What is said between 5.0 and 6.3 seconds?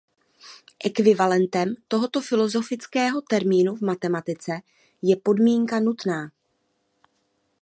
je „podmínka nutná“.